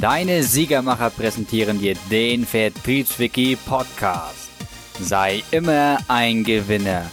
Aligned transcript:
Deine 0.00 0.42
Siegermacher 0.42 1.10
präsentieren 1.10 1.78
dir 1.78 1.94
den 2.10 2.44
Vertriebswiki 2.44 3.56
Podcast. 3.56 4.50
Sei 5.00 5.44
immer 5.52 5.98
ein 6.08 6.42
Gewinner. 6.42 7.04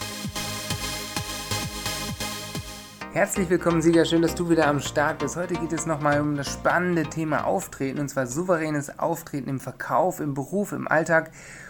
Herzlich 3.13 3.47
willkommen, 3.51 3.83
Sieger. 3.83 4.05
Schön, 4.05 4.23
dass 4.23 4.33
du 4.33 4.49
wieder 4.49 4.65
am 4.65 4.79
Start 4.79 5.19
bist. 5.19 5.35
Heute 5.35 5.53
geht 5.53 5.71
es 5.71 5.85
nochmal 5.85 6.19
um 6.19 6.35
das 6.35 6.51
spannende 6.51 7.03
Thema 7.03 7.45
Auftreten 7.45 7.99
und 7.99 8.09
zwar 8.09 8.25
souveränes 8.25 8.97
Auftreten 8.97 9.49
im 9.49 9.59
Verkauf, 9.59 10.19
im 10.19 10.33
Beruf, 10.33 10.71
im 10.71 10.87
Alltag. 10.87 11.29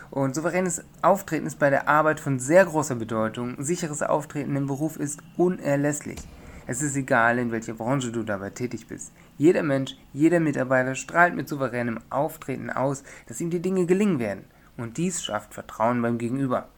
Und 0.09 0.35
souveränes 0.35 0.85
Auftreten 1.01 1.47
ist 1.47 1.59
bei 1.59 1.69
der 1.69 1.89
Arbeit 1.89 2.21
von 2.21 2.39
sehr 2.39 2.63
großer 2.63 2.95
Bedeutung. 2.95 3.55
Sicheres 3.61 4.03
Auftreten 4.03 4.55
im 4.55 4.67
Beruf 4.67 4.95
ist 4.95 5.19
unerlässlich. 5.35 6.19
Es 6.65 6.81
ist 6.81 6.95
egal, 6.95 7.39
in 7.39 7.51
welcher 7.51 7.73
Branche 7.73 8.11
du 8.11 8.23
dabei 8.23 8.49
tätig 8.49 8.87
bist. 8.87 9.11
Jeder 9.37 9.63
Mensch, 9.63 9.97
jeder 10.13 10.39
Mitarbeiter 10.39 10.95
strahlt 10.95 11.35
mit 11.35 11.49
souveränem 11.49 11.99
Auftreten 12.09 12.69
aus, 12.69 13.03
dass 13.27 13.41
ihm 13.41 13.49
die 13.49 13.61
Dinge 13.61 13.85
gelingen 13.85 14.19
werden. 14.19 14.45
Und 14.77 14.97
dies 14.97 15.23
schafft 15.23 15.53
Vertrauen 15.53 16.01
beim 16.01 16.17
Gegenüber. 16.17 16.69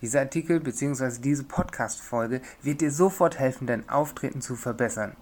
Dieser 0.00 0.20
Artikel 0.20 0.60
bzw. 0.60 1.20
diese 1.20 1.44
Podcast-Folge 1.44 2.40
wird 2.62 2.80
dir 2.80 2.90
sofort 2.90 3.38
helfen, 3.38 3.66
dein 3.66 3.88
Auftreten 3.88 4.40
zu 4.40 4.56
verbessern. 4.56 5.16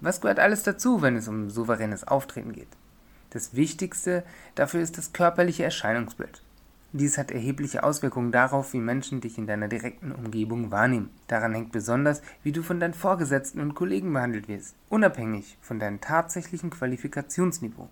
Was 0.00 0.20
gehört 0.20 0.38
alles 0.38 0.62
dazu, 0.62 1.02
wenn 1.02 1.16
es 1.16 1.28
um 1.28 1.50
souveränes 1.50 2.06
Auftreten 2.06 2.52
geht? 2.52 2.76
Das 3.30 3.54
Wichtigste 3.54 4.22
dafür 4.54 4.80
ist 4.80 4.96
das 4.96 5.12
körperliche 5.12 5.64
Erscheinungsbild. 5.64 6.42
Dies 6.96 7.18
hat 7.18 7.32
erhebliche 7.32 7.82
Auswirkungen 7.82 8.30
darauf, 8.30 8.72
wie 8.72 8.78
Menschen 8.78 9.20
dich 9.20 9.36
in 9.36 9.48
deiner 9.48 9.66
direkten 9.66 10.12
Umgebung 10.12 10.70
wahrnehmen. 10.70 11.10
Daran 11.26 11.52
hängt 11.52 11.72
besonders, 11.72 12.22
wie 12.44 12.52
du 12.52 12.62
von 12.62 12.78
deinen 12.78 12.94
Vorgesetzten 12.94 13.58
und 13.58 13.74
Kollegen 13.74 14.12
behandelt 14.12 14.46
wirst, 14.46 14.76
unabhängig 14.90 15.58
von 15.60 15.80
deinem 15.80 16.00
tatsächlichen 16.00 16.70
Qualifikationsniveau. 16.70 17.88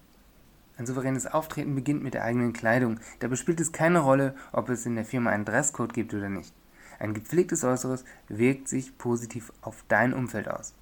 Ein 0.78 0.86
souveränes 0.86 1.26
Auftreten 1.26 1.74
beginnt 1.74 2.04
mit 2.04 2.14
der 2.14 2.22
eigenen 2.22 2.52
Kleidung. 2.52 3.00
Dabei 3.18 3.34
spielt 3.34 3.58
es 3.58 3.72
keine 3.72 3.98
Rolle, 3.98 4.36
ob 4.52 4.68
es 4.68 4.86
in 4.86 4.94
der 4.94 5.04
Firma 5.04 5.30
einen 5.30 5.46
Dresscode 5.46 5.94
gibt 5.94 6.14
oder 6.14 6.28
nicht. 6.28 6.54
Ein 7.00 7.12
gepflegtes 7.12 7.64
Äußeres 7.64 8.04
wirkt 8.28 8.68
sich 8.68 8.96
positiv 8.98 9.52
auf 9.62 9.84
dein 9.88 10.14
Umfeld 10.14 10.48
aus. 10.48 10.74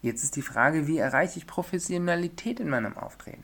Jetzt 0.00 0.22
ist 0.22 0.36
die 0.36 0.42
Frage, 0.42 0.86
wie 0.86 0.98
erreiche 0.98 1.40
ich 1.40 1.48
Professionalität 1.48 2.60
in 2.60 2.68
meinem 2.68 2.96
Auftreten? 2.96 3.42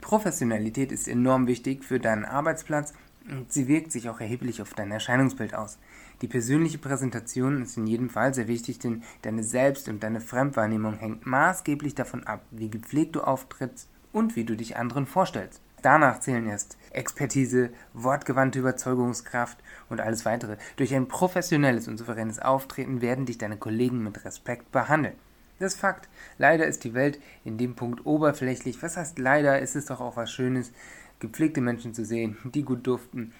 Professionalität 0.00 0.92
ist 0.92 1.08
enorm 1.08 1.48
wichtig 1.48 1.84
für 1.84 1.98
deinen 1.98 2.24
Arbeitsplatz 2.24 2.94
und 3.30 3.52
sie 3.52 3.68
wirkt 3.68 3.92
sich 3.92 4.08
auch 4.08 4.20
erheblich 4.20 4.62
auf 4.62 4.74
dein 4.74 4.92
Erscheinungsbild 4.92 5.54
aus. 5.54 5.78
Die 6.22 6.28
persönliche 6.28 6.78
Präsentation 6.78 7.62
ist 7.62 7.76
in 7.76 7.86
jedem 7.86 8.08
Fall 8.08 8.32
sehr 8.32 8.48
wichtig, 8.48 8.78
denn 8.78 9.02
deine 9.22 9.42
Selbst- 9.42 9.88
und 9.88 10.02
deine 10.02 10.20
Fremdwahrnehmung 10.20 10.94
hängt 10.94 11.26
maßgeblich 11.26 11.94
davon 11.94 12.24
ab, 12.24 12.42
wie 12.50 12.70
gepflegt 12.70 13.16
du 13.16 13.20
auftrittst 13.20 13.88
und 14.12 14.36
wie 14.36 14.44
du 14.44 14.56
dich 14.56 14.76
anderen 14.76 15.06
vorstellst. 15.06 15.60
Danach 15.82 16.20
zählen 16.20 16.48
erst 16.48 16.78
Expertise, 16.90 17.70
wortgewandte 17.92 18.58
Überzeugungskraft 18.58 19.58
und 19.90 20.00
alles 20.00 20.24
weitere. 20.24 20.56
Durch 20.76 20.94
ein 20.94 21.06
professionelles 21.06 21.86
und 21.86 21.98
souveränes 21.98 22.38
Auftreten 22.38 23.02
werden 23.02 23.26
dich 23.26 23.38
deine 23.38 23.58
Kollegen 23.58 24.02
mit 24.02 24.24
Respekt 24.24 24.72
behandeln. 24.72 25.14
Das 25.58 25.74
ist 25.74 25.80
Fakt. 25.80 26.08
Leider 26.38 26.66
ist 26.66 26.84
die 26.84 26.94
Welt 26.94 27.18
in 27.44 27.56
dem 27.56 27.76
Punkt 27.76 28.04
oberflächlich. 28.04 28.82
Was 28.82 28.96
heißt 28.96 29.18
leider? 29.18 29.60
Ist 29.60 29.76
es 29.76 29.86
doch 29.86 30.00
auch 30.00 30.16
was 30.16 30.30
Schönes, 30.30 30.72
gepflegte 31.20 31.60
Menschen 31.60 31.94
zu 31.94 32.04
sehen, 32.04 32.36
die 32.44 32.62
gut 32.62 32.86
duften. 32.86 33.32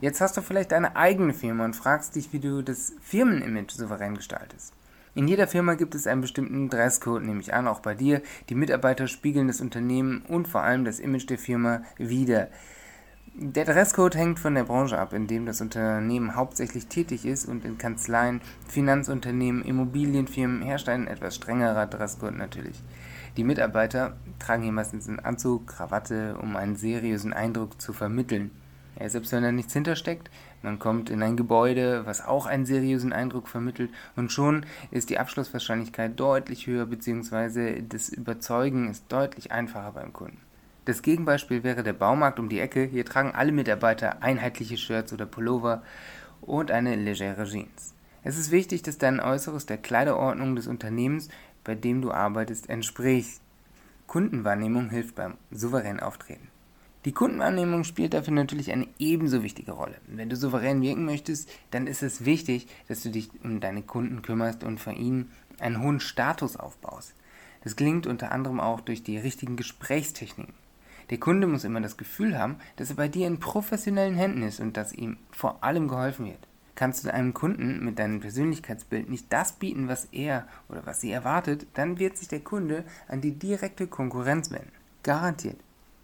Jetzt 0.00 0.20
hast 0.20 0.36
du 0.36 0.42
vielleicht 0.42 0.72
deine 0.72 0.96
eigene 0.96 1.32
Firma 1.32 1.64
und 1.64 1.76
fragst 1.76 2.16
dich, 2.16 2.32
wie 2.32 2.40
du 2.40 2.62
das 2.62 2.94
Firmenimage 3.00 3.74
souverän 3.74 4.16
gestaltest. 4.16 4.74
In 5.14 5.28
jeder 5.28 5.46
Firma 5.46 5.74
gibt 5.74 5.94
es 5.94 6.06
einen 6.06 6.22
bestimmten 6.22 6.70
Dresscode, 6.70 7.22
nehme 7.22 7.40
ich 7.40 7.52
an, 7.52 7.68
auch 7.68 7.80
bei 7.80 7.94
dir. 7.94 8.22
Die 8.48 8.54
Mitarbeiter 8.54 9.06
spiegeln 9.06 9.46
das 9.46 9.60
Unternehmen 9.60 10.22
und 10.26 10.48
vor 10.48 10.62
allem 10.62 10.84
das 10.84 10.98
Image 10.98 11.28
der 11.28 11.38
Firma 11.38 11.82
wider. 11.98 12.48
Der 13.34 13.64
Dresscode 13.64 14.14
hängt 14.14 14.38
von 14.38 14.54
der 14.54 14.64
Branche 14.64 14.98
ab, 14.98 15.14
in 15.14 15.26
dem 15.26 15.46
das 15.46 15.62
Unternehmen 15.62 16.36
hauptsächlich 16.36 16.88
tätig 16.88 17.24
ist 17.24 17.46
und 17.46 17.64
in 17.64 17.78
Kanzleien, 17.78 18.42
Finanzunternehmen, 18.68 19.64
Immobilienfirmen 19.64 20.60
herrscht 20.60 20.90
ein 20.90 21.06
etwas 21.06 21.36
strengerer 21.36 21.86
Dresscode 21.86 22.36
natürlich. 22.36 22.82
Die 23.38 23.44
Mitarbeiter 23.44 24.18
tragen 24.38 24.64
hier 24.64 24.72
meistens 24.72 25.08
einen 25.08 25.18
Anzug, 25.18 25.66
Krawatte, 25.66 26.36
um 26.42 26.56
einen 26.56 26.76
seriösen 26.76 27.32
Eindruck 27.32 27.80
zu 27.80 27.94
vermitteln. 27.94 28.50
Ja, 29.00 29.08
selbst 29.08 29.32
wenn 29.32 29.42
da 29.42 29.50
nichts 29.50 29.72
hintersteckt, 29.72 30.30
man 30.60 30.78
kommt 30.78 31.08
in 31.08 31.22
ein 31.22 31.38
Gebäude, 31.38 32.04
was 32.04 32.22
auch 32.22 32.44
einen 32.44 32.66
seriösen 32.66 33.14
Eindruck 33.14 33.48
vermittelt 33.48 33.90
und 34.14 34.30
schon 34.30 34.66
ist 34.90 35.08
die 35.08 35.18
Abschlusswahrscheinlichkeit 35.18 36.20
deutlich 36.20 36.66
höher 36.66 36.84
bzw. 36.84 37.80
das 37.88 38.10
Überzeugen 38.10 38.90
ist 38.90 39.10
deutlich 39.10 39.52
einfacher 39.52 39.92
beim 39.92 40.12
Kunden. 40.12 40.51
Das 40.84 41.02
Gegenbeispiel 41.02 41.62
wäre 41.62 41.82
der 41.82 41.92
Baumarkt 41.92 42.38
um 42.38 42.48
die 42.48 42.60
Ecke. 42.60 42.84
Hier 42.84 43.04
tragen 43.04 43.32
alle 43.32 43.52
Mitarbeiter 43.52 44.22
einheitliche 44.22 44.76
Shirts 44.76 45.12
oder 45.12 45.26
Pullover 45.26 45.82
und 46.40 46.70
eine 46.70 46.96
legere 46.96 47.44
Jeans. 47.44 47.94
Es 48.24 48.38
ist 48.38 48.50
wichtig, 48.50 48.82
dass 48.82 48.98
dein 48.98 49.20
Äußeres 49.20 49.66
der 49.66 49.78
Kleiderordnung 49.78 50.56
des 50.56 50.66
Unternehmens 50.66 51.28
bei 51.64 51.74
dem 51.74 52.02
du 52.02 52.10
arbeitest, 52.10 52.68
entspricht. 52.68 53.40
Kundenwahrnehmung 54.06 54.90
hilft 54.90 55.14
beim 55.14 55.34
souveränen 55.50 56.00
Auftreten. 56.00 56.48
Die 57.04 57.12
Kundenwahrnehmung 57.12 57.84
spielt 57.84 58.14
dafür 58.14 58.32
natürlich 58.32 58.70
eine 58.70 58.86
ebenso 58.98 59.42
wichtige 59.42 59.72
Rolle. 59.72 59.96
Wenn 60.06 60.28
du 60.28 60.36
souverän 60.36 60.82
wirken 60.82 61.04
möchtest, 61.04 61.50
dann 61.70 61.86
ist 61.86 62.02
es 62.02 62.24
wichtig, 62.24 62.68
dass 62.88 63.02
du 63.02 63.10
dich 63.10 63.30
um 63.42 63.60
deine 63.60 63.82
Kunden 63.82 64.22
kümmerst 64.22 64.62
und 64.62 64.78
von 64.78 64.94
ihnen 64.94 65.30
einen 65.58 65.82
hohen 65.82 65.98
Status 65.98 66.56
aufbaust. 66.56 67.14
Das 67.64 67.76
gelingt 67.76 68.06
unter 68.06 68.30
anderem 68.32 68.60
auch 68.60 68.80
durch 68.80 69.02
die 69.02 69.18
richtigen 69.18 69.56
Gesprächstechniken. 69.56 70.54
Der 71.10 71.18
Kunde 71.18 71.46
muss 71.46 71.64
immer 71.64 71.80
das 71.80 71.96
Gefühl 71.96 72.38
haben, 72.38 72.56
dass 72.76 72.90
er 72.90 72.96
bei 72.96 73.08
dir 73.08 73.26
in 73.26 73.40
professionellen 73.40 74.14
Händen 74.14 74.42
ist 74.42 74.60
und 74.60 74.76
dass 74.76 74.92
ihm 74.92 75.18
vor 75.30 75.62
allem 75.62 75.88
geholfen 75.88 76.26
wird. 76.26 76.48
Kannst 76.74 77.04
du 77.04 77.12
einem 77.12 77.34
Kunden 77.34 77.84
mit 77.84 77.98
deinem 77.98 78.20
Persönlichkeitsbild 78.20 79.10
nicht 79.10 79.26
das 79.32 79.52
bieten, 79.52 79.88
was 79.88 80.06
er 80.06 80.46
oder 80.68 80.86
was 80.86 81.00
sie 81.00 81.12
erwartet, 81.12 81.66
dann 81.74 81.98
wird 81.98 82.16
sich 82.16 82.28
der 82.28 82.40
Kunde 82.40 82.84
an 83.08 83.20
die 83.20 83.38
direkte 83.38 83.86
Konkurrenz 83.86 84.50
wenden. 84.50 84.72
Garantiert. 85.02 85.58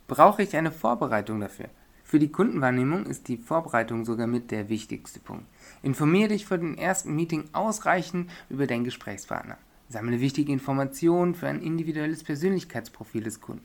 Brauche 0.06 0.42
ich 0.42 0.56
eine 0.56 0.72
Vorbereitung 0.72 1.40
dafür? 1.40 1.68
Für 2.04 2.18
die 2.18 2.32
Kundenwahrnehmung 2.32 3.04
ist 3.04 3.28
die 3.28 3.36
Vorbereitung 3.36 4.04
sogar 4.04 4.26
mit 4.26 4.50
der 4.50 4.68
wichtigste 4.70 5.20
Punkt. 5.20 5.44
Informiere 5.82 6.28
dich 6.28 6.46
vor 6.46 6.56
dem 6.56 6.74
ersten 6.74 7.14
Meeting 7.14 7.44
ausreichend 7.52 8.30
über 8.48 8.66
deinen 8.66 8.84
Gesprächspartner. 8.84 9.58
Sammle 9.90 10.20
wichtige 10.20 10.52
Informationen 10.52 11.34
für 11.34 11.48
ein 11.48 11.60
individuelles 11.60 12.24
Persönlichkeitsprofil 12.24 13.22
des 13.22 13.40
Kunden. 13.40 13.64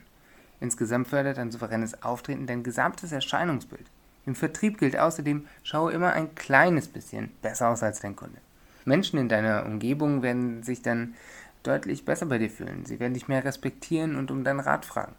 Insgesamt 0.64 1.10
fördert 1.10 1.40
ein 1.40 1.52
souveränes 1.52 2.04
Auftreten 2.04 2.48
dein 2.48 2.64
gesamtes 2.64 3.12
Erscheinungsbild. 3.12 3.86
Im 4.26 4.34
Vertrieb 4.34 4.78
gilt 4.78 4.98
außerdem, 4.98 5.46
schaue 5.62 5.92
immer 5.92 6.14
ein 6.14 6.36
kleines 6.36 6.88
bisschen 6.88 7.34
besser 7.42 7.68
aus 7.68 7.84
als 7.84 8.00
dein 8.00 8.16
Kunde. 8.16 8.38
Menschen 8.86 9.20
in 9.20 9.28
deiner 9.28 9.66
Umgebung 9.66 10.22
werden 10.22 10.64
sich 10.64 10.82
dann 10.82 11.16
deutlich 11.64 12.06
besser 12.06 12.28
bei 12.28 12.38
dir 12.38 12.50
fühlen. 12.50 12.86
Sie 12.86 13.02
werden 13.02 13.14
dich 13.14 13.28
mehr 13.28 13.44
respektieren 13.44 14.16
und 14.16 14.32
um 14.32 14.46
deinen 14.46 14.62
Rat 14.62 14.86
fragen. 14.86 15.16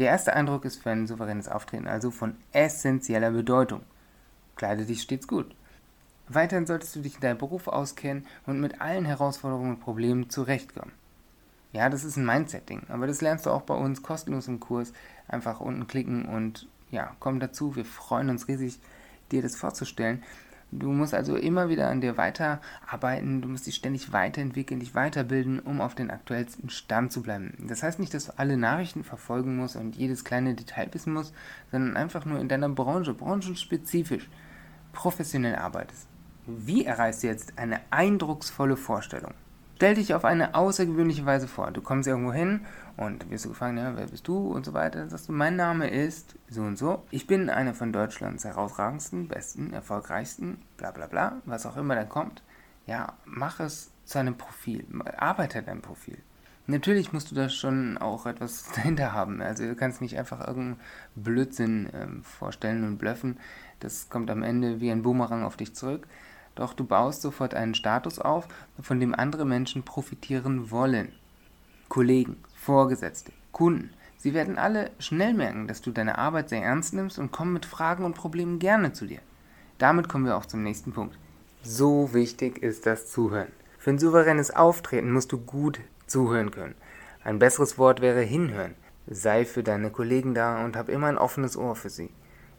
Der 0.00 0.08
erste 0.08 0.34
Eindruck 0.34 0.64
ist 0.64 0.82
für 0.82 0.90
ein 0.90 1.06
souveränes 1.06 1.46
Auftreten 1.46 1.86
also 1.86 2.10
von 2.10 2.34
essentieller 2.50 3.30
Bedeutung. 3.30 3.82
Kleide 4.56 4.84
dich 4.84 5.02
stets 5.02 5.28
gut. 5.28 5.54
Weiterhin 6.26 6.66
solltest 6.66 6.96
du 6.96 7.02
dich 7.02 7.14
in 7.14 7.20
deinem 7.20 7.38
Beruf 7.38 7.68
auskennen 7.68 8.26
und 8.46 8.60
mit 8.60 8.80
allen 8.80 9.04
Herausforderungen 9.04 9.76
und 9.76 9.80
Problemen 9.80 10.28
zurechtkommen. 10.28 10.90
Ja, 11.72 11.88
das 11.88 12.04
ist 12.04 12.16
ein 12.16 12.26
Mindset-Ding, 12.26 12.82
aber 12.88 13.06
das 13.06 13.22
lernst 13.22 13.46
du 13.46 13.50
auch 13.50 13.62
bei 13.62 13.74
uns 13.74 14.02
kostenlos 14.02 14.46
im 14.46 14.60
Kurs. 14.60 14.92
Einfach 15.26 15.60
unten 15.60 15.86
klicken 15.86 16.26
und 16.26 16.68
ja, 16.90 17.16
komm 17.18 17.40
dazu. 17.40 17.74
Wir 17.76 17.86
freuen 17.86 18.28
uns 18.28 18.46
riesig, 18.46 18.78
dir 19.30 19.40
das 19.40 19.56
vorzustellen. 19.56 20.22
Du 20.70 20.90
musst 20.90 21.12
also 21.12 21.36
immer 21.36 21.68
wieder 21.68 21.88
an 21.88 22.00
dir 22.00 22.16
weiterarbeiten, 22.16 23.42
du 23.42 23.48
musst 23.48 23.66
dich 23.66 23.74
ständig 23.74 24.12
weiterentwickeln, 24.12 24.80
dich 24.80 24.94
weiterbilden, 24.94 25.60
um 25.60 25.82
auf 25.82 25.94
den 25.94 26.10
aktuellsten 26.10 26.70
Stand 26.70 27.12
zu 27.12 27.22
bleiben. 27.22 27.52
Das 27.68 27.82
heißt 27.82 27.98
nicht, 27.98 28.14
dass 28.14 28.26
du 28.26 28.38
alle 28.38 28.56
Nachrichten 28.56 29.04
verfolgen 29.04 29.56
musst 29.56 29.76
und 29.76 29.96
jedes 29.96 30.24
kleine 30.24 30.54
Detail 30.54 30.88
wissen 30.92 31.12
musst, 31.12 31.34
sondern 31.70 31.96
einfach 31.96 32.24
nur 32.24 32.40
in 32.40 32.48
deiner 32.48 32.70
Branche, 32.70 33.12
branchenspezifisch, 33.12 34.30
professionell 34.94 35.56
arbeitest. 35.56 36.08
Wie 36.46 36.86
erreichst 36.86 37.22
du 37.22 37.26
jetzt 37.26 37.58
eine 37.58 37.80
eindrucksvolle 37.90 38.76
Vorstellung? 38.76 39.34
Stell 39.82 39.96
dich 39.96 40.14
auf 40.14 40.24
eine 40.24 40.54
außergewöhnliche 40.54 41.26
Weise 41.26 41.48
vor. 41.48 41.72
Du 41.72 41.82
kommst 41.82 42.06
irgendwo 42.06 42.32
hin 42.32 42.60
und 42.96 43.28
wirst 43.30 43.46
du 43.46 43.48
gefragt, 43.48 43.76
ja, 43.76 43.96
wer 43.96 44.06
bist 44.06 44.28
du 44.28 44.36
und 44.46 44.64
so 44.64 44.74
weiter. 44.74 45.00
Dann 45.00 45.10
sagst 45.10 45.28
du, 45.28 45.32
mein 45.32 45.56
Name 45.56 45.90
ist 45.90 46.36
so 46.48 46.62
und 46.62 46.78
so. 46.78 47.02
Ich 47.10 47.26
bin 47.26 47.50
einer 47.50 47.74
von 47.74 47.92
Deutschlands 47.92 48.44
herausragendsten, 48.44 49.26
besten, 49.26 49.72
erfolgreichsten, 49.72 50.62
bla 50.76 50.92
bla 50.92 51.08
bla, 51.08 51.42
was 51.46 51.66
auch 51.66 51.76
immer 51.76 51.96
dann 51.96 52.08
kommt. 52.08 52.44
Ja, 52.86 53.14
mach 53.24 53.58
es 53.58 53.90
zu 54.04 54.20
einem 54.20 54.36
Profil. 54.36 54.86
Arbeite 55.16 55.64
dein 55.64 55.82
Profil. 55.82 56.18
Natürlich 56.68 57.12
musst 57.12 57.32
du 57.32 57.34
da 57.34 57.48
schon 57.48 57.98
auch 57.98 58.26
etwas 58.26 58.70
dahinter 58.76 59.12
haben. 59.12 59.42
Also 59.42 59.64
du 59.64 59.74
kannst 59.74 60.00
nicht 60.00 60.16
einfach 60.16 60.46
irgendeinen 60.46 60.80
Blödsinn 61.16 61.88
ähm, 61.92 62.22
vorstellen 62.22 62.84
und 62.84 62.98
blöffen. 62.98 63.36
Das 63.80 64.08
kommt 64.08 64.30
am 64.30 64.44
Ende 64.44 64.80
wie 64.80 64.92
ein 64.92 65.02
Boomerang 65.02 65.42
auf 65.42 65.56
dich 65.56 65.74
zurück 65.74 66.06
doch 66.54 66.74
du 66.74 66.84
baust 66.84 67.22
sofort 67.22 67.54
einen 67.54 67.74
Status 67.74 68.18
auf, 68.18 68.48
von 68.80 69.00
dem 69.00 69.14
andere 69.14 69.44
Menschen 69.44 69.82
profitieren 69.82 70.70
wollen. 70.70 71.12
Kollegen, 71.88 72.36
Vorgesetzte, 72.54 73.32
Kunden, 73.52 73.90
Sie 74.22 74.34
werden 74.34 74.56
alle 74.56 74.92
schnell 75.00 75.34
merken, 75.34 75.66
dass 75.66 75.82
du 75.82 75.90
deine 75.90 76.16
Arbeit 76.16 76.48
sehr 76.48 76.62
ernst 76.62 76.94
nimmst 76.94 77.18
und 77.18 77.32
kommen 77.32 77.52
mit 77.52 77.66
Fragen 77.66 78.04
und 78.04 78.14
Problemen 78.14 78.60
gerne 78.60 78.92
zu 78.92 79.04
dir. 79.04 79.18
Damit 79.78 80.08
kommen 80.08 80.26
wir 80.26 80.36
auch 80.36 80.46
zum 80.46 80.62
nächsten 80.62 80.92
Punkt. 80.92 81.18
So 81.64 82.14
wichtig 82.14 82.62
ist 82.62 82.86
das 82.86 83.10
Zuhören. 83.10 83.50
Für 83.80 83.90
ein 83.90 83.98
souveränes 83.98 84.52
Auftreten 84.52 85.10
musst 85.10 85.32
du 85.32 85.38
gut 85.38 85.80
zuhören 86.06 86.52
können. 86.52 86.76
Ein 87.24 87.40
besseres 87.40 87.78
Wort 87.78 88.00
wäre 88.00 88.20
hinhören. 88.20 88.76
Sei 89.08 89.44
für 89.44 89.64
deine 89.64 89.90
Kollegen 89.90 90.34
da 90.34 90.64
und 90.64 90.76
hab 90.76 90.88
immer 90.88 91.08
ein 91.08 91.18
offenes 91.18 91.56
Ohr 91.56 91.74
für 91.74 91.90
sie. 91.90 92.10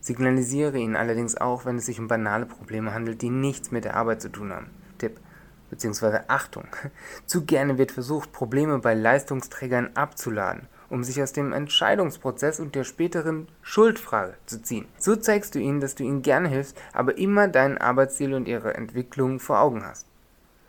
Signalisiere 0.03 0.77
ihnen 0.77 0.97
allerdings 0.97 1.37
auch, 1.37 1.65
wenn 1.65 1.77
es 1.77 1.85
sich 1.85 1.99
um 1.99 2.09
banale 2.09 2.45
Probleme 2.45 2.93
handelt, 2.93 3.21
die 3.21 3.29
nichts 3.29 3.71
mit 3.71 3.85
der 3.85 3.95
Arbeit 3.95 4.21
zu 4.21 4.29
tun 4.29 4.51
haben. 4.51 4.69
Tipp 4.97 5.17
beziehungsweise 5.69 6.29
Achtung. 6.29 6.67
Zu 7.25 7.45
gerne 7.45 7.79
wird 7.79 7.91
versucht, 7.91 8.31
Probleme 8.31 8.77
bei 8.77 8.93
Leistungsträgern 8.93 9.89
abzuladen 9.95 10.67
um 10.93 11.03
sich 11.03 11.23
aus 11.23 11.33
dem 11.33 11.53
Entscheidungsprozess 11.53 12.59
und 12.59 12.75
der 12.75 12.83
späteren 12.83 13.47
Schuldfrage 13.63 14.35
zu 14.45 14.61
ziehen. 14.61 14.85
So 14.99 15.15
zeigst 15.15 15.55
du 15.55 15.59
ihnen, 15.59 15.79
dass 15.79 15.95
du 15.95 16.03
ihnen 16.03 16.21
gerne 16.21 16.47
hilfst, 16.47 16.77
aber 16.93 17.17
immer 17.17 17.47
dein 17.47 17.79
Arbeitsziel 17.79 18.35
und 18.35 18.47
ihre 18.47 18.75
Entwicklung 18.75 19.39
vor 19.39 19.59
Augen 19.59 19.83
hast. 19.83 20.05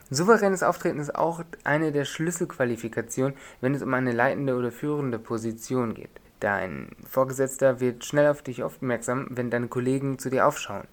Souveränes 0.09 0.63
Auftreten 0.63 0.99
ist 0.99 1.15
auch 1.15 1.45
eine 1.65 1.93
der 1.93 2.07
Schlüsselqualifikationen, 2.07 3.37
wenn 3.61 3.75
es 3.75 3.83
um 3.83 3.93
eine 3.93 4.13
leitende 4.13 4.57
oder 4.57 4.73
führende 4.73 5.19
Position 5.19 5.93
geht. 5.93 6.23
Dein 6.41 6.89
Vorgesetzter 7.09 7.81
wird 7.81 8.05
schnell 8.05 8.29
auf 8.29 8.43
dich 8.43 8.63
aufmerksam, 8.63 9.29
wenn 9.31 9.51
deine 9.51 9.69
Kollegen 9.69 10.19
zu 10.19 10.31
dir 10.31 10.47
aufschauen. 10.47 10.87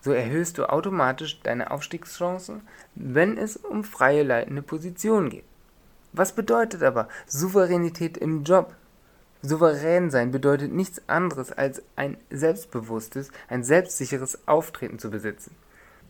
So 0.00 0.12
erhöhst 0.12 0.58
du 0.58 0.68
automatisch 0.68 1.40
deine 1.42 1.70
Aufstiegschancen, 1.70 2.62
wenn 2.94 3.36
es 3.36 3.56
um 3.56 3.84
freie 3.84 4.22
leitende 4.22 4.62
Positionen 4.62 5.30
geht. 5.30 5.44
Was 6.12 6.32
bedeutet 6.32 6.82
aber 6.82 7.08
Souveränität 7.26 8.16
im 8.16 8.44
Job? 8.44 8.74
Souverän 9.42 10.10
sein 10.10 10.30
bedeutet 10.30 10.72
nichts 10.72 11.00
anderes 11.08 11.52
als 11.52 11.82
ein 11.96 12.16
selbstbewusstes, 12.30 13.30
ein 13.48 13.62
selbstsicheres 13.62 14.46
Auftreten 14.48 14.98
zu 14.98 15.10
besitzen. 15.10 15.54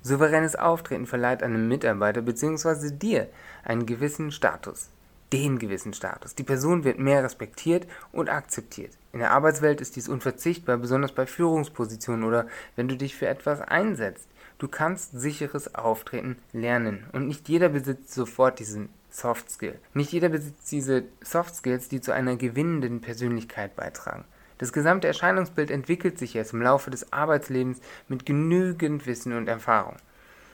Souveränes 0.02 0.56
Auftreten 0.56 1.06
verleiht 1.06 1.42
einem 1.42 1.68
Mitarbeiter 1.68 2.22
bzw. 2.22 2.90
dir 2.90 3.28
einen 3.64 3.84
gewissen 3.84 4.32
Status. 4.32 4.90
Den 5.32 5.58
gewissen 5.58 5.92
Status. 5.92 6.34
Die 6.34 6.42
Person 6.42 6.84
wird 6.84 6.98
mehr 6.98 7.22
respektiert 7.22 7.86
und 8.12 8.30
akzeptiert. 8.30 8.92
In 9.12 9.18
der 9.18 9.32
Arbeitswelt 9.32 9.80
ist 9.80 9.96
dies 9.96 10.08
unverzichtbar, 10.08 10.78
besonders 10.78 11.12
bei 11.12 11.26
Führungspositionen 11.26 12.24
oder 12.24 12.46
wenn 12.76 12.88
du 12.88 12.96
dich 12.96 13.14
für 13.14 13.28
etwas 13.28 13.60
einsetzt. 13.60 14.28
Du 14.58 14.68
kannst 14.68 15.12
sicheres 15.12 15.74
Auftreten 15.74 16.36
lernen 16.52 17.04
und 17.12 17.26
nicht 17.26 17.48
jeder 17.48 17.68
besitzt 17.68 18.12
sofort 18.12 18.58
diesen 18.58 18.88
Soft 19.10 19.50
Skill. 19.50 19.78
Nicht 19.94 20.12
jeder 20.12 20.30
besitzt 20.30 20.70
diese 20.72 21.04
Soft 21.20 21.54
Skills, 21.54 21.88
die 21.88 22.00
zu 22.00 22.12
einer 22.12 22.36
gewinnenden 22.36 23.00
Persönlichkeit 23.00 23.76
beitragen. 23.76 24.24
Das 24.58 24.72
gesamte 24.72 25.06
Erscheinungsbild 25.06 25.70
entwickelt 25.70 26.18
sich 26.18 26.34
erst 26.34 26.52
im 26.52 26.62
Laufe 26.62 26.90
des 26.90 27.12
Arbeitslebens 27.12 27.80
mit 28.08 28.26
genügend 28.26 29.06
Wissen 29.06 29.32
und 29.32 29.48
Erfahrung. 29.48 29.96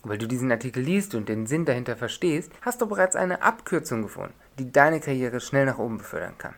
Weil 0.03 0.19
du 0.19 0.29
diesen 0.29 0.53
Artikel 0.53 0.82
liest 0.82 1.15
und 1.15 1.31
den 1.31 1.47
Sinn 1.47 1.65
dahinter 1.65 1.97
verstehst, 1.97 2.53
hast 2.61 2.82
du 2.82 2.87
bereits 2.87 3.17
eine 3.17 3.41
Abkürzung 3.41 4.03
gefunden, 4.03 4.35
die 4.59 4.71
deine 4.71 5.01
Karriere 5.01 5.41
schnell 5.41 5.67
nach 5.67 5.79
oben 5.79 5.99
befördern 5.99 6.39
kann. 6.39 6.55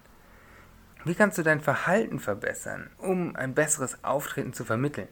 Wie 1.05 1.15
kannst 1.15 1.39
du 1.39 1.43
dein 1.43 1.61
Verhalten 1.61 2.19
verbessern, 2.19 2.91
um 2.99 3.37
ein 3.37 3.55
besseres 3.55 4.03
Auftreten 4.03 4.53
zu 4.53 4.65
vermitteln? 4.65 5.09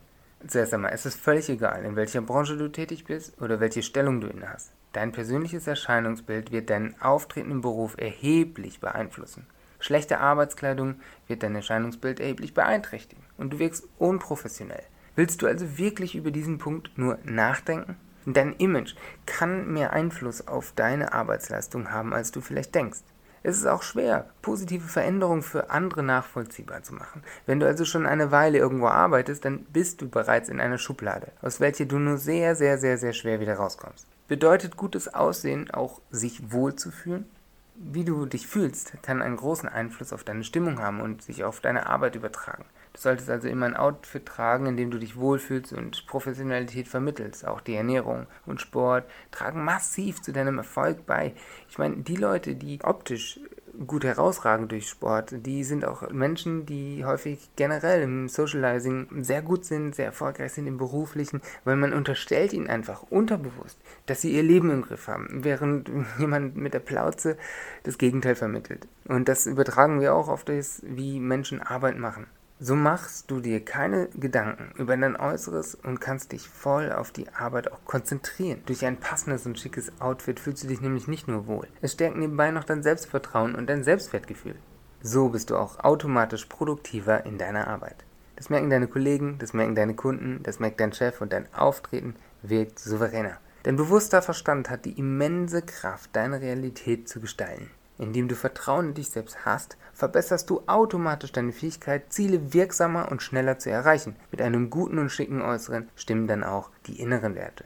Zuerst 0.47 0.75
einmal, 0.75 0.93
es 0.93 1.07
ist 1.07 1.21
völlig 1.21 1.49
egal, 1.49 1.85
in 1.85 1.97
welcher 1.97 2.21
Branche 2.21 2.57
du 2.57 2.69
tätig 2.69 3.05
bist 3.05 3.41
oder 3.41 3.61
welche 3.61 3.83
Stellung 3.83 4.21
du 4.21 4.27
inne 4.27 4.53
hast. 4.53 4.73
Dein 4.93 5.13
persönliches 5.13 5.67
Erscheinungsbild 5.67 6.53
wird 6.53 6.69
dein 6.69 7.01
Auftreten 7.01 7.51
im 7.51 7.61
Beruf 7.63 7.97
erheblich 7.97 8.81
beeinflussen. 8.81 9.47
Schlechte 9.81 10.21
Arbeitskleidung 10.21 10.97
wird 11.27 11.43
dein 11.43 11.55
Erscheinungsbild 11.55 12.21
erheblich 12.21 12.55
beeinträchtigen 12.55 13.23
und 13.37 13.53
du 13.53 13.59
wirkst 13.59 13.89
unprofessionell. 13.99 14.83
Willst 15.17 15.43
du 15.43 15.47
also 15.47 15.79
wirklich 15.79 16.15
über 16.15 16.31
diesen 16.31 16.59
Punkt 16.59 16.99
nur 16.99 17.19
nachdenken? 17.25 17.97
Dein 18.27 18.55
Image 18.55 18.95
kann 19.27 19.73
mehr 19.73 19.93
Einfluss 19.93 20.49
auf 20.49 20.73
deine 20.75 21.13
Arbeitsleistung 21.13 21.91
haben, 21.91 22.15
als 22.15 22.33
du 22.33 22.41
vielleicht 22.41 22.75
denkst. 22.75 23.01
Es 23.47 23.59
ist 23.59 23.67
auch 23.67 23.83
schwer, 23.83 24.31
positive 24.41 24.89
Veränderungen 24.89 25.43
für 25.43 25.69
andere 25.69 26.03
nachvollziehbar 26.03 26.83
zu 26.83 26.95
machen. 26.95 27.23
Wenn 27.45 27.61
du 27.61 27.67
also 27.67 27.85
schon 27.85 28.07
eine 28.07 28.31
Weile 28.31 28.57
irgendwo 28.57 28.87
arbeitest, 28.87 29.45
dann 29.45 29.65
bist 29.65 30.01
du 30.01 30.09
bereits 30.09 30.49
in 30.49 30.61
einer 30.61 30.79
Schublade, 30.79 31.33
aus 31.43 31.61
welcher 31.61 31.85
du 31.85 31.99
nur 31.99 32.17
sehr, 32.17 32.57
sehr, 32.57 32.79
sehr, 32.79 32.97
sehr 32.97 33.13
schwer 33.13 33.41
wieder 33.41 33.57
rauskommst. 33.57 34.07
Bedeutet 34.29 34.79
gutes 34.79 35.13
Aussehen 35.13 35.71
auch 35.71 36.01
sich 36.11 36.53
wohlzufühlen? 36.53 37.27
Wie 37.75 38.05
du 38.05 38.25
dich 38.25 38.47
fühlst, 38.47 38.95
kann 39.03 39.21
einen 39.21 39.37
großen 39.37 39.69
Einfluss 39.69 40.15
auf 40.15 40.25
deine 40.25 40.45
Stimmung 40.45 40.81
haben 40.81 41.03
und 41.03 41.23
sich 41.23 41.45
auf 41.45 41.61
deine 41.61 41.87
Arbeit 41.87 42.15
übertragen. 42.15 42.65
Du 42.95 43.01
solltest 43.01 43.29
also 43.29 43.49
immer 43.49 43.67
ein 43.67 43.77
Outfit 43.77 44.25
tragen, 44.25 44.67
in 44.67 44.77
dem 44.77 44.91
du 44.91 44.99
dich 44.99 45.17
wohlfühlst 45.17 45.73
und 45.73 46.07
Professionalität 46.07 46.89
vermittelst. 46.89 47.47
Auch 47.47 47.61
die 47.61 47.75
Ernährung 47.75 48.27
und 48.47 48.61
Sport 48.61 49.05
tragen 49.33 49.65
massiv 49.65 50.23
zu 50.23 50.33
deinem 50.33 50.59
Erfolg 50.59 51.05
bei. 51.05 51.35
Ich 51.69 51.77
meine, 51.77 51.97
die 51.99 52.17
Leute, 52.17 52.55
die 52.55 52.79
optisch 52.83 53.41
gut 53.87 54.05
herausragen 54.05 54.69
durch 54.69 54.89
Sport. 54.89 55.35
Die 55.45 55.65
sind 55.65 55.85
auch 55.85 56.09
Menschen, 56.11 56.67
die 56.67 57.05
häufig 57.05 57.51
generell 57.57 58.03
im 58.03 58.29
Socializing 58.29 59.09
sehr 59.23 59.43
gut 59.43 59.65
sind, 59.65 59.95
sehr 59.95 60.07
erfolgreich 60.07 60.53
sind 60.53 60.67
im 60.67 60.79
beruflichen, 60.79 61.41
weil 61.65 61.77
man 61.77 61.93
unterstellt 61.93 62.53
ihnen 62.53 62.69
einfach 62.69 63.03
unterbewusst, 63.11 63.79
dass 64.07 64.21
sie 64.21 64.33
ihr 64.33 64.43
Leben 64.43 64.71
im 64.71 64.83
Griff 64.83 65.09
haben, 65.09 65.45
während 65.45 65.91
jemand 66.19 66.57
mit 66.57 66.75
der 66.75 66.79
Plauze 66.79 67.37
das 67.83 67.99
Gegenteil 67.99 68.35
vermittelt. 68.35 68.87
Und 69.07 69.29
das 69.29 69.47
übertragen 69.47 70.01
wir 70.01 70.15
auch 70.15 70.29
auf 70.29 70.45
das, 70.45 70.83
wie 70.85 71.21
Menschen 71.21 71.61
Arbeit 71.61 71.99
machen. 71.99 72.27
So 72.61 72.77
machst 72.77 73.33
du 73.33 73.41
dir 73.41 73.65
keine 73.65 74.09
Gedanken 74.15 74.71
über 74.79 74.97
dein 74.97 75.17
Äußeres 75.17 75.75
und 75.75 76.01
kannst 76.01 76.31
dich 76.31 76.49
voll 76.49 76.93
auf 76.93 77.11
die 77.11 77.29
Arbeit 77.31 77.73
auch 77.73 77.85
konzentrieren. 77.85 78.63
Durch 78.67 78.85
ein 78.87 78.97
passendes 78.97 79.45
und 79.45 79.59
schickes 79.59 79.91
Outfit 80.01 80.39
fühlst 80.39 80.63
du 80.63 80.69
dich 80.69 80.81
nämlich 80.81 81.09
nicht 81.09 81.27
nur 81.27 81.49
wohl. 81.49 81.67
Es 81.83 81.93
stärkt 81.93 82.17
nebenbei 82.17 82.53
noch 82.53 82.63
dein 82.63 82.85
Selbstvertrauen 82.85 83.57
und 83.57 83.67
dein 83.67 83.83
Selbstwertgefühl. 83.83 84.55
So 85.03 85.31
bist 85.31 85.51
du 85.51 85.57
auch 85.57 85.81
automatisch 85.81 86.47
produktiver 86.47 87.27
in 87.27 87.39
deiner 87.39 87.67
Arbeit. 87.67 88.05
Das 88.37 88.51
merken 88.51 88.71
deine 88.71 88.87
Kollegen, 88.87 89.37
das 89.39 89.53
merken 89.53 89.75
deine 89.75 89.95
Kunden, 89.95 90.41
das 90.45 90.61
merkt 90.61 90.79
dein 90.79 90.93
Chef 90.93 91.21
und 91.21 91.33
dein 91.33 91.53
Auftreten 91.55 92.15
wirkt 92.43 92.79
souveräner. 92.79 93.39
Dein 93.65 93.77
bewusster 93.77 94.23
Verstand 94.23 94.71
hat 94.71 94.85
die 94.85 94.99
immense 94.99 95.63
Kraft, 95.63 96.11
deine 96.15 96.41
Realität 96.41 97.09
zu 97.09 97.21
gestalten. 97.21 97.71
Indem 97.99 98.29
du 98.29 98.35
Vertrauen 98.35 98.89
in 98.89 98.95
dich 98.95 99.11
selbst 99.11 99.45
hast, 99.45 99.77
verbesserst 99.93 100.51
du 100.51 100.63
automatisch 100.67 101.33
deine 101.33 101.53
Fähigkeit, 101.53 102.13
Ziele 102.13 102.53
wirksamer 102.53 103.11
und 103.11 103.23
schneller 103.23 103.59
zu 103.59 103.71
erreichen. 103.71 104.17
Mit 104.31 104.43
einem 104.43 104.71
guten 104.71 104.99
und 104.99 105.11
schicken 105.11 105.43
Äußeren 105.43 105.89
stimmen 105.95 106.27
dann 106.27 106.43
auch 106.43 106.71
die 106.87 107.01
inneren 107.01 107.37
Werte. 107.37 107.65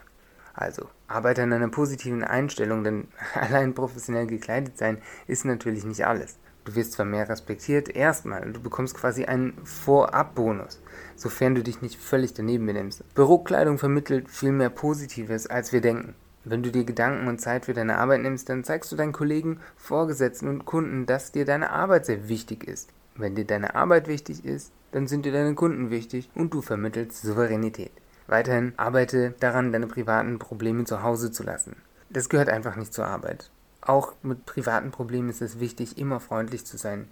Also, 0.53 0.88
arbeite 1.07 1.43
an 1.43 1.53
einer 1.53 1.69
positiven 1.69 2.25
Einstellung, 2.25 2.85
denn 2.85 3.09
allein 3.35 3.75
professionell 3.75 4.26
gekleidet 4.26 4.76
sein 4.76 4.99
ist 5.26 5.45
natürlich 5.45 5.85
nicht 5.85 6.05
alles. 6.05 6.37
Du 6.64 6.75
wirst 6.75 6.93
zwar 6.93 7.07
mehr 7.07 7.26
respektiert, 7.26 7.88
erstmal, 7.88 8.53
du 8.53 8.61
bekommst 8.61 8.95
quasi 8.95 9.25
einen 9.25 9.55
Vorabbonus, 9.64 10.83
sofern 11.17 11.55
du 11.55 11.62
dich 11.62 11.81
nicht 11.81 11.99
völlig 11.99 12.35
daneben 12.35 12.67
benimmst. 12.67 13.03
Bürokleidung 13.14 13.79
vermittelt 13.79 14.29
viel 14.29 14.53
mehr 14.53 14.69
Positives, 14.69 15.47
als 15.47 15.73
wir 15.73 15.81
denken. 15.81 16.14
Wenn 16.50 16.62
du 16.62 16.73
dir 16.73 16.85
Gedanken 16.85 17.28
und 17.28 17.43
Zeit 17.43 17.67
für 17.67 17.75
deine 17.75 17.99
Arbeit 17.99 18.23
nimmst, 18.23 18.49
dann 18.49 18.64
zeigst 18.64 18.90
du 18.90 18.97
deinen 18.97 19.12
Kollegen, 19.12 19.61
Vorgesetzten 19.76 20.49
und 20.49 20.64
Kunden, 20.64 21.05
dass 21.05 21.31
dir 21.31 21.45
deine 21.45 21.69
Arbeit 21.71 22.07
sehr 22.07 22.28
wichtig 22.28 22.67
ist. 22.67 22.88
Wenn 23.17 23.35
dir 23.35 23.45
deine 23.45 23.75
Arbeit 23.75 24.09
wichtig 24.09 24.47
ist, 24.47 24.73
dann 24.93 25.07
sind 25.07 25.26
dir 25.26 25.33
deine 25.33 25.55
Kunden 25.55 25.90
wichtig 25.90 26.31
und 26.35 26.55
du 26.55 26.62
vermittelst 26.62 27.21
Souveränität. 27.21 27.93
Weiterhin 28.28 28.73
arbeite 28.78 29.35
daran, 29.40 29.73
deine 29.73 29.88
privaten 29.88 30.38
Probleme 30.38 30.85
zu 30.85 31.02
Hause 31.02 31.31
zu 31.31 31.43
lassen. 31.43 31.76
Das 32.09 32.31
gehört 32.31 32.49
einfach 32.49 32.76
nicht 32.76 32.95
zur 32.95 33.07
Arbeit. 33.07 33.50
Auch 33.83 34.14
mit 34.23 34.47
privaten 34.47 34.90
Problemen 34.90 35.28
ist 35.28 35.43
es 35.43 35.61
wichtig, 35.61 35.99
immer 35.99 36.19
freundlich 36.19 36.64
zu 36.64 36.78
sein. 36.78 37.09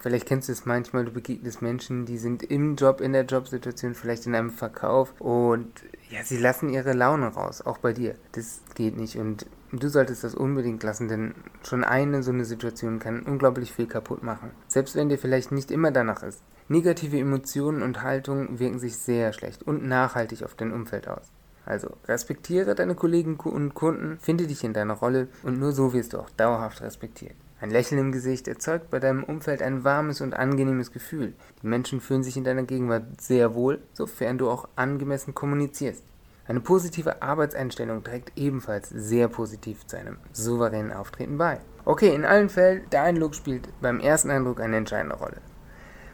Vielleicht 0.00 0.26
kennst 0.26 0.48
du 0.48 0.52
es 0.52 0.66
manchmal, 0.66 1.04
du 1.04 1.10
begegnest 1.10 1.62
Menschen, 1.62 2.06
die 2.06 2.18
sind 2.18 2.42
im 2.42 2.76
Job, 2.76 3.00
in 3.00 3.12
der 3.12 3.24
Jobsituation, 3.24 3.94
vielleicht 3.94 4.26
in 4.26 4.34
einem 4.34 4.50
Verkauf 4.50 5.14
und 5.20 5.68
ja, 6.10 6.22
sie 6.22 6.38
lassen 6.38 6.68
ihre 6.68 6.92
Laune 6.92 7.28
raus, 7.28 7.62
auch 7.62 7.78
bei 7.78 7.92
dir. 7.92 8.14
Das 8.32 8.60
geht 8.74 8.96
nicht 8.96 9.16
und 9.16 9.46
du 9.72 9.88
solltest 9.88 10.24
das 10.24 10.34
unbedingt 10.34 10.82
lassen, 10.82 11.08
denn 11.08 11.34
schon 11.62 11.84
eine 11.84 12.22
so 12.22 12.30
eine 12.30 12.44
Situation 12.44 12.98
kann 12.98 13.22
unglaublich 13.22 13.72
viel 13.72 13.86
kaputt 13.86 14.22
machen. 14.22 14.50
Selbst 14.68 14.96
wenn 14.96 15.08
dir 15.08 15.18
vielleicht 15.18 15.52
nicht 15.52 15.70
immer 15.70 15.90
danach 15.90 16.22
ist. 16.22 16.42
Negative 16.68 17.18
Emotionen 17.18 17.82
und 17.82 18.02
Haltungen 18.02 18.58
wirken 18.58 18.80
sich 18.80 18.96
sehr 18.96 19.32
schlecht 19.32 19.62
und 19.62 19.86
nachhaltig 19.86 20.42
auf 20.42 20.54
dein 20.54 20.72
Umfeld 20.72 21.06
aus. 21.06 21.30
Also 21.64 21.96
respektiere 22.06 22.74
deine 22.74 22.94
Kollegen 22.94 23.36
und 23.36 23.74
Kunden, 23.74 24.18
finde 24.20 24.46
dich 24.46 24.62
in 24.64 24.72
deiner 24.72 24.94
Rolle 24.94 25.28
und 25.42 25.58
nur 25.58 25.72
so 25.72 25.92
wirst 25.92 26.12
du 26.12 26.18
auch 26.18 26.30
dauerhaft 26.30 26.80
respektiert. 26.80 27.34
Ein 27.58 27.70
Lächeln 27.70 27.98
im 27.98 28.12
Gesicht 28.12 28.48
erzeugt 28.48 28.90
bei 28.90 29.00
deinem 29.00 29.24
Umfeld 29.24 29.62
ein 29.62 29.82
warmes 29.82 30.20
und 30.20 30.34
angenehmes 30.34 30.92
Gefühl. 30.92 31.32
Die 31.62 31.66
Menschen 31.66 32.02
fühlen 32.02 32.22
sich 32.22 32.36
in 32.36 32.44
deiner 32.44 32.64
Gegenwart 32.64 33.18
sehr 33.18 33.54
wohl, 33.54 33.80
sofern 33.94 34.36
du 34.36 34.50
auch 34.50 34.68
angemessen 34.76 35.34
kommunizierst. 35.34 36.04
Eine 36.46 36.60
positive 36.60 37.22
Arbeitseinstellung 37.22 38.04
trägt 38.04 38.36
ebenfalls 38.36 38.90
sehr 38.90 39.28
positiv 39.28 39.86
zu 39.86 39.96
einem 39.96 40.18
souveränen 40.32 40.92
Auftreten 40.92 41.38
bei. 41.38 41.58
Okay, 41.86 42.14
in 42.14 42.26
allen 42.26 42.50
Fällen, 42.50 42.82
dein 42.90 43.16
Look 43.16 43.34
spielt 43.34 43.68
beim 43.80 44.00
ersten 44.00 44.30
Eindruck 44.30 44.60
eine 44.60 44.76
entscheidende 44.76 45.16
Rolle. 45.16 45.40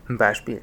Ein 0.09 0.19
Beispiel. 0.19 0.63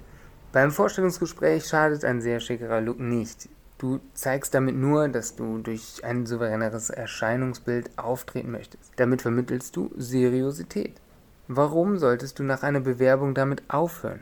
Beim 0.53 0.71
Vorstellungsgespräch 0.71 1.65
schadet 1.65 2.05
ein 2.05 2.21
sehr 2.21 2.39
schickerer 2.39 2.79
Look 2.79 2.99
nicht. 2.99 3.49
Du 3.79 4.01
zeigst 4.13 4.53
damit 4.53 4.75
nur, 4.75 5.07
dass 5.07 5.37
du 5.37 5.59
durch 5.59 6.03
ein 6.03 6.25
souveräneres 6.25 6.89
Erscheinungsbild 6.89 7.97
auftreten 7.97 8.51
möchtest. 8.51 8.91
Damit 8.97 9.21
vermittelst 9.21 9.73
du 9.77 9.89
Seriosität. 9.95 10.99
Warum 11.47 11.97
solltest 11.97 12.39
du 12.39 12.43
nach 12.43 12.61
einer 12.61 12.81
Bewerbung 12.81 13.33
damit 13.33 13.63
aufhören? 13.69 14.19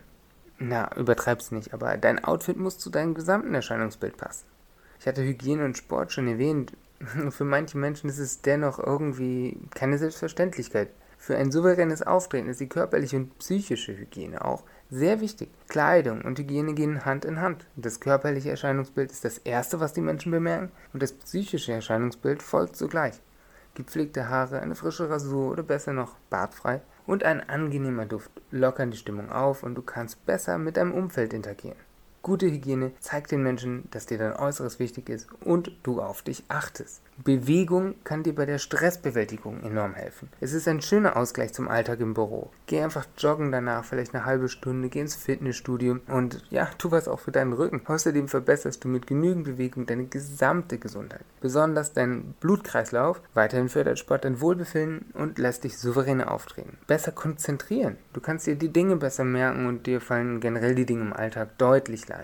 Na, 0.60 0.96
übertreib's 0.96 1.52
nicht, 1.52 1.74
aber 1.74 1.98
dein 1.98 2.24
Outfit 2.24 2.58
muss 2.58 2.78
zu 2.78 2.92
deinem 2.92 3.16
gesamten 3.16 3.56
Erscheinungsbild 3.56 4.16
passen. 4.16 4.46
Ich 5.00 5.08
hatte 5.08 5.24
Hygiene 5.24 5.66
und 5.66 5.76
Sport 5.76 6.12
schon 6.12 6.28
erwähnt. 6.28 6.74
Für 7.32 7.44
manche 7.44 7.80
Menschen 7.80 8.12
ist 8.12 8.20
es 8.20 8.42
dennoch 8.42 8.78
irgendwie 8.78 9.58
keine 9.74 9.98
Selbstverständlichkeit. 9.98 10.90
Für 11.18 11.36
ein 11.36 11.52
souveränes 11.52 12.04
Auftreten 12.04 12.48
ist 12.48 12.60
die 12.60 12.70
körperliche 12.70 13.18
und 13.18 13.38
psychische 13.40 13.98
Hygiene 13.98 14.46
auch 14.46 14.64
sehr 14.90 15.20
wichtig. 15.22 15.50
Kleidung 15.68 16.22
und 16.22 16.40
Hygiene 16.40 16.74
gehen 16.74 17.06
Hand 17.06 17.26
in 17.26 17.42
Hand. 17.42 17.66
Das 17.76 18.00
körperliche 18.00 18.50
Erscheinungsbild 18.50 19.12
ist 19.12 19.26
das 19.26 19.38
Erste, 19.40 19.80
was 19.80 19.94
die 19.94 20.02
Menschen 20.02 20.32
bemerken, 20.32 20.72
und 20.94 21.04
das 21.04 21.14
psychische 21.14 21.74
Erscheinungsbild 21.74 22.42
folgt 22.42 22.76
sogleich. 22.76 23.22
Gepflegte 23.76 24.30
Haare, 24.30 24.60
eine 24.60 24.76
frische 24.76 25.10
Rasur 25.10 25.52
oder 25.52 25.64
besser 25.64 25.94
noch 25.94 26.16
bartfrei 26.30 26.82
und 27.06 27.24
ein 27.24 27.48
angenehmer 27.48 28.06
Duft 28.06 28.32
lockern 28.52 28.92
die 28.92 28.98
Stimmung 28.98 29.32
auf 29.32 29.64
und 29.64 29.76
du 29.76 29.82
kannst 29.82 30.26
besser 30.26 30.58
mit 30.58 30.78
deinem 30.78 30.94
Umfeld 30.94 31.34
interagieren. 31.34 31.87
Gute 32.28 32.48
Hygiene 32.48 32.92
zeigt 33.00 33.32
den 33.32 33.42
Menschen, 33.42 33.88
dass 33.90 34.06
dir 34.06 34.18
dein 34.18 34.36
Äußeres 34.36 34.80
wichtig 34.80 35.08
ist 35.08 35.30
und 35.46 35.72
du 35.84 36.02
auf 36.02 36.24
dich 36.24 36.44
achtest. 36.50 37.02
Bewegung 37.24 37.96
kann 38.04 38.22
dir 38.22 38.36
bei 38.36 38.46
der 38.46 38.58
Stressbewältigung 38.58 39.64
enorm 39.64 39.94
helfen. 39.94 40.28
Es 40.42 40.52
ist 40.52 40.68
ein 40.68 40.82
schöner 40.82 41.16
Ausgleich 41.16 41.54
zum 41.54 41.70
Alltag 41.70 42.02
im 42.02 42.14
Büro. 42.14 42.52
Geh 42.66 42.82
einfach 42.82 43.08
joggen 43.18 43.54
danach, 43.54 43.86
vielleicht 43.86 44.14
eine 44.14 44.26
halbe 44.26 44.50
Stunde, 44.50 44.90
geh 44.90 45.00
ins 45.00 45.16
Fitnessstudio 45.16 46.00
und 46.08 46.44
ja, 46.50 46.68
tu 46.78 46.92
was 46.92 47.08
auch 47.08 47.22
für 47.22 47.32
deinen 47.32 47.54
Rücken. 47.54 47.82
Außerdem 47.86 48.28
verbesserst 48.28 48.84
du 48.84 48.90
mit 48.90 49.08
genügend 49.08 49.46
Bewegung 49.46 49.86
deine 49.86 50.06
gesamte 50.06 50.80
Gesundheit. 50.80 51.24
Besonders 51.40 51.94
dein 51.94 52.36
Blutkreislauf. 52.42 53.22
Weiterhin 53.36 53.70
fördert 53.70 54.00
Sport 54.00 54.26
dein 54.26 54.42
Wohlbefinden 54.42 55.12
und 55.14 55.40
lässt 55.40 55.64
dich 55.64 55.78
souveräner 55.78 56.30
auftreten. 56.30 56.78
Besser 56.88 57.14
konzentrieren. 57.14 57.96
Du 58.12 58.20
kannst 58.20 58.48
dir 58.48 58.58
die 58.58 58.74
Dinge 58.74 58.98
besser 58.98 59.24
merken 59.24 59.66
und 59.66 59.88
dir 59.88 60.02
fallen 60.02 60.42
generell 60.42 60.76
die 60.76 60.86
Dinge 60.86 61.04
im 61.04 61.14
Alltag 61.14 61.58
deutlich 61.58 62.06
leichter. 62.08 62.17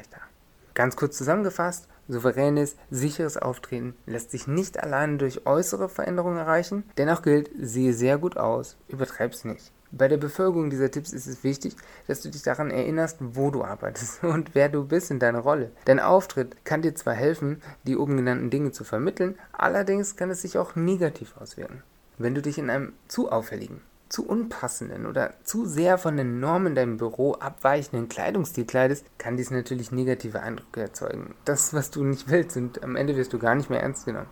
Ganz 0.74 0.96
kurz 0.96 1.18
zusammengefasst, 1.18 1.88
souveränes, 2.08 2.76
sicheres 2.90 3.38
Auftreten 3.38 3.96
lässt 4.08 4.32
sich 4.32 4.48
nicht 4.48 4.82
allein 4.82 5.20
durch 5.20 5.46
äußere 5.46 5.88
Veränderungen 5.88 6.38
erreichen. 6.38 6.84
Dennoch 6.98 7.22
gilt, 7.22 7.52
sehe 7.60 7.94
sehr 7.94 8.18
gut 8.18 8.38
aus, 8.38 8.76
übertreib's 8.88 9.46
nicht. 9.46 9.72
Bei 9.92 10.08
der 10.08 10.18
Befolgung 10.18 10.72
dieser 10.72 10.90
Tipps 10.90 11.14
ist 11.14 11.28
es 11.28 11.44
wichtig, 11.44 11.76
dass 12.08 12.22
du 12.22 12.30
dich 12.30 12.42
daran 12.42 12.72
erinnerst, 12.72 13.18
wo 13.20 13.52
du 13.52 13.64
arbeitest 13.64 14.24
und 14.24 14.56
wer 14.56 14.68
du 14.68 14.86
bist 14.86 15.12
in 15.12 15.20
deiner 15.20 15.42
Rolle. 15.42 15.70
Dein 15.86 16.00
Auftritt 16.00 16.66
kann 16.66 16.82
dir 16.82 16.96
zwar 16.96 17.14
helfen, 17.14 17.62
die 17.84 17.96
oben 17.96 18.18
genannten 18.18 18.50
Dinge 18.50 18.72
zu 18.72 18.84
vermitteln, 18.84 19.38
allerdings 19.52 20.16
kann 20.16 20.32
es 20.32 20.42
sich 20.42 20.58
auch 20.58 20.76
negativ 20.76 21.38
auswirken. 21.38 21.84
Wenn 22.18 22.34
du 22.34 22.42
dich 22.42 22.58
in 22.58 22.72
einem 22.72 22.94
zu 23.08 23.32
auffälligen, 23.32 23.82
zu 24.14 24.28
unpassenden 24.28 25.08
oder 25.08 25.34
zu 25.44 25.66
sehr 25.66 25.98
von 25.98 26.18
den 26.18 26.40
Normen 26.40 26.68
in 26.68 26.76
deinem 26.76 26.98
Büro 26.98 27.34
abweichenden 27.34 28.10
Kleidungsstil 28.10 28.66
kleidest, 28.66 29.08
kann 29.18 29.38
dies 29.38 29.50
natürlich 29.50 29.92
negative 29.92 30.40
Eindrücke 30.40 30.82
erzeugen. 30.82 31.34
Das, 31.46 31.74
was 31.74 31.90
du 31.90 32.04
nicht 32.04 32.30
willst 32.30 32.56
und 32.56 32.84
am 32.84 32.96
Ende 32.96 33.18
wirst 33.18 33.34
du 33.34 33.40
gar 33.40 33.56
nicht 33.56 33.72
mehr 33.72 33.82
ernst 33.82 34.06
genommen. 34.06 34.30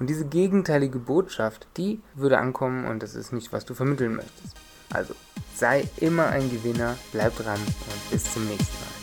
Und 0.00 0.08
diese 0.08 0.24
gegenteilige 0.24 0.98
Botschaft, 0.98 1.66
die 1.76 2.00
würde 2.14 2.38
ankommen 2.38 2.86
und 2.86 3.02
das 3.02 3.14
ist 3.14 3.34
nicht, 3.34 3.52
was 3.52 3.66
du 3.66 3.74
vermitteln 3.74 4.16
möchtest. 4.16 4.56
Also, 4.94 5.14
sei 5.54 5.86
immer 5.98 6.28
ein 6.28 6.48
Gewinner, 6.48 6.96
bleib 7.12 7.36
dran 7.36 7.60
und 7.60 8.10
bis 8.10 8.32
zum 8.32 8.46
nächsten 8.46 8.80
Mal. 8.80 8.97